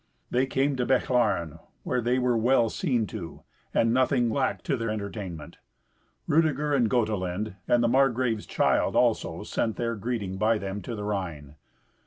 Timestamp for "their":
4.75-4.89, 9.75-9.93